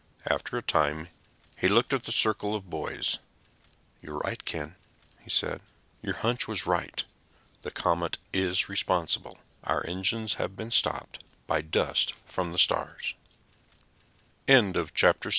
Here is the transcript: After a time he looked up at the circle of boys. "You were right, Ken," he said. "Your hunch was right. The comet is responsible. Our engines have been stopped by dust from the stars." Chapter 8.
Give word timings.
After 0.25 0.57
a 0.57 0.63
time 0.63 1.09
he 1.55 1.67
looked 1.67 1.93
up 1.93 1.99
at 1.99 2.05
the 2.05 2.11
circle 2.11 2.55
of 2.55 2.71
boys. 2.71 3.19
"You 4.01 4.13
were 4.13 4.17
right, 4.21 4.43
Ken," 4.43 4.75
he 5.19 5.29
said. 5.29 5.61
"Your 6.01 6.15
hunch 6.15 6.47
was 6.47 6.65
right. 6.65 7.03
The 7.61 7.69
comet 7.69 8.17
is 8.33 8.67
responsible. 8.67 9.37
Our 9.63 9.85
engines 9.85 10.33
have 10.41 10.55
been 10.57 10.71
stopped 10.71 11.21
by 11.45 11.61
dust 11.61 12.13
from 12.25 12.51
the 12.51 12.57
stars." 12.57 13.13
Chapter 14.49 15.29
8. 15.29 15.29